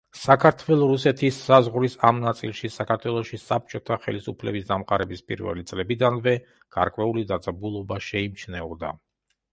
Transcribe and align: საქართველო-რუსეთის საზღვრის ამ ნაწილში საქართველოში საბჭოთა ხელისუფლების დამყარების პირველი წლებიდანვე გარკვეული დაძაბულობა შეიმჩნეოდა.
საქართველო-რუსეთის 0.19 1.35
საზღვრის 1.49 1.97
ამ 2.09 2.21
ნაწილში 2.23 2.71
საქართველოში 2.77 3.39
საბჭოთა 3.43 3.99
ხელისუფლების 4.07 4.67
დამყარების 4.73 5.23
პირველი 5.29 5.67
წლებიდანვე 5.73 6.35
გარკვეული 6.79 7.27
დაძაბულობა 7.35 8.03
შეიმჩნეოდა. 8.11 8.95